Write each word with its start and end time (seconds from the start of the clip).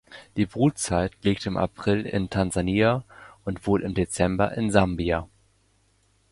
Die 0.35 0.47
Brutzeit 0.47 1.11
liegt 1.23 1.45
im 1.45 1.57
April 1.57 2.07
in 2.07 2.31
Tansania 2.31 3.03
und 3.45 3.67
wohl 3.67 3.83
im 3.83 3.93
Dezember 3.93 4.51
in 4.57 4.71
Sambia. 4.71 5.27